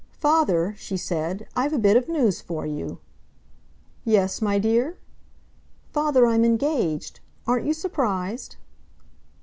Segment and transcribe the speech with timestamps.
[0.17, 2.97] "Father," she said, "I've a bit of news for you!"
[4.03, 4.97] "Yes, my dear?"
[5.93, 7.19] "Father, I'm engaged!
[7.45, 8.55] Aren't you surprised?"